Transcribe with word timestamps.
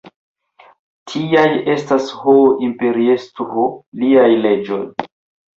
Tiaj 1.11 1.43
estas, 1.73 2.09
ho 2.21 2.35
imperiestro, 2.69 3.69
liaj 4.03 4.29
leĝoj. 4.49 4.83